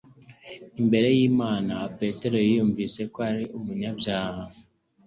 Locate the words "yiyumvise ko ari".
2.47-3.43